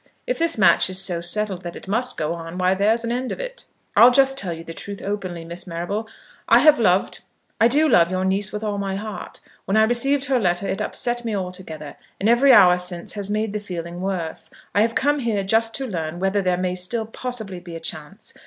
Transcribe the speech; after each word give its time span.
If 0.25 0.39
this 0.39 0.57
match 0.57 0.89
is 0.89 0.99
so 0.99 1.21
settled 1.21 1.61
that 1.61 1.75
it 1.75 1.87
must 1.87 2.17
go 2.17 2.33
on, 2.33 2.57
why 2.57 2.73
there's 2.73 3.03
an 3.03 3.11
end 3.11 3.31
of 3.31 3.39
it. 3.39 3.65
I'll 3.95 4.09
just 4.09 4.35
tell 4.35 4.51
you 4.51 4.63
the 4.63 4.73
truth 4.73 4.99
openly, 4.99 5.45
Miss 5.45 5.67
Marrable. 5.67 6.07
I 6.49 6.57
have 6.61 6.79
loved, 6.79 7.19
I 7.59 7.67
do 7.67 7.87
love 7.87 8.09
your 8.09 8.25
niece 8.25 8.51
with 8.51 8.63
all 8.63 8.79
my 8.79 8.95
heart. 8.95 9.41
When 9.65 9.77
I 9.77 9.83
received 9.83 10.25
her 10.25 10.39
letter 10.39 10.67
it 10.67 10.81
upset 10.81 11.23
me 11.23 11.35
altogether, 11.35 11.97
and 12.19 12.27
every 12.27 12.51
hour 12.51 12.79
since 12.79 13.13
has 13.13 13.29
made 13.29 13.53
the 13.53 13.59
feeling 13.59 14.01
worse. 14.01 14.49
I 14.73 14.81
have 14.81 14.95
come 14.95 15.19
here 15.19 15.43
just 15.43 15.75
to 15.75 15.85
learn 15.85 16.19
whether 16.19 16.41
there 16.41 16.57
may 16.57 16.73
still 16.73 17.05
possibly 17.05 17.59
be 17.59 17.75
a 17.75 17.79
chance. 17.79 18.33